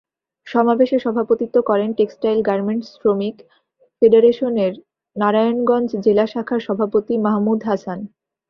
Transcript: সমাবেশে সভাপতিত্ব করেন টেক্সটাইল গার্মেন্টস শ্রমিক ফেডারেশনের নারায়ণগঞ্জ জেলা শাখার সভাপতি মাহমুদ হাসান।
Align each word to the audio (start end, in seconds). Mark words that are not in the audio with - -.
সমাবেশে 0.47 0.97
সভাপতিত্ব 0.99 1.57
করেন 1.69 1.89
টেক্সটাইল 1.97 2.39
গার্মেন্টস 2.41 2.87
শ্রমিক 2.95 3.35
ফেডারেশনের 3.97 4.73
নারায়ণগঞ্জ 5.15 5.89
জেলা 6.05 6.25
শাখার 6.27 6.61
সভাপতি 6.67 7.13
মাহমুদ 7.25 7.59
হাসান। 7.69 7.99